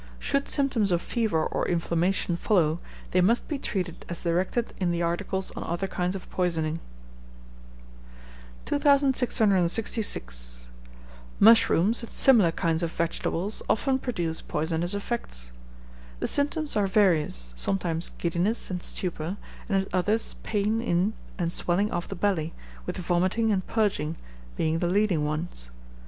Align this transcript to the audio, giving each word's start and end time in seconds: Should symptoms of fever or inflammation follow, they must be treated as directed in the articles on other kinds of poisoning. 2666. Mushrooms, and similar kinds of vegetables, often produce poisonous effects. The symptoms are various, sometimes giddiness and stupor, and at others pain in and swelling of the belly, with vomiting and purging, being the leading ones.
Should 0.17 0.49
symptoms 0.49 0.91
of 0.91 0.99
fever 0.99 1.45
or 1.45 1.67
inflammation 1.67 2.35
follow, 2.35 2.79
they 3.11 3.21
must 3.21 3.47
be 3.47 3.59
treated 3.59 4.03
as 4.09 4.23
directed 4.23 4.73
in 4.79 4.89
the 4.89 5.03
articles 5.03 5.51
on 5.51 5.61
other 5.63 5.85
kinds 5.85 6.15
of 6.15 6.27
poisoning. 6.31 6.79
2666. 8.65 10.71
Mushrooms, 11.39 12.01
and 12.01 12.11
similar 12.11 12.51
kinds 12.51 12.81
of 12.81 12.91
vegetables, 12.91 13.61
often 13.69 13.99
produce 13.99 14.41
poisonous 14.41 14.95
effects. 14.95 15.51
The 16.19 16.27
symptoms 16.27 16.75
are 16.75 16.87
various, 16.87 17.53
sometimes 17.55 18.09
giddiness 18.17 18.71
and 18.71 18.81
stupor, 18.81 19.37
and 19.69 19.83
at 19.83 19.93
others 19.93 20.33
pain 20.41 20.81
in 20.81 21.13
and 21.37 21.51
swelling 21.51 21.91
of 21.91 22.07
the 22.07 22.15
belly, 22.15 22.55
with 22.87 22.97
vomiting 22.97 23.51
and 23.51 23.67
purging, 23.67 24.17
being 24.57 24.79
the 24.79 24.87
leading 24.89 25.23
ones. 25.23 25.69